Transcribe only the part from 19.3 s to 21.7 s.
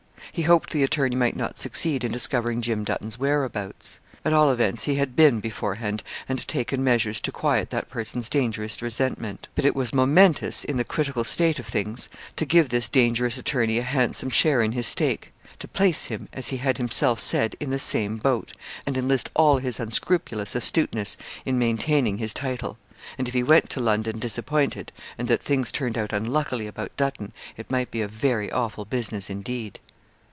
all his unscrupulous astuteness in